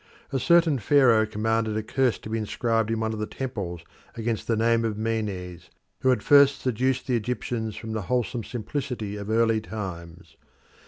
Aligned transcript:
A 0.33 0.39
certain 0.39 0.79
Pharaoh 0.79 1.27
commanded 1.27 1.77
a 1.77 1.83
curse 1.83 2.17
to 2.17 2.29
be 2.31 2.39
inscribed 2.39 2.89
in 2.89 3.01
one 3.01 3.13
of 3.13 3.19
the 3.19 3.27
temples 3.27 3.81
against 4.15 4.47
the 4.47 4.55
name 4.55 4.83
of 4.83 4.97
Menes, 4.97 5.69
who 5.99 6.09
had 6.09 6.23
first 6.23 6.59
seduced 6.61 7.05
the 7.05 7.15
Egyptians 7.15 7.75
from 7.75 7.91
the 7.93 8.01
wholesome 8.01 8.43
simplicity 8.43 9.15
of 9.15 9.29
early 9.29 9.61
times. 9.61 10.37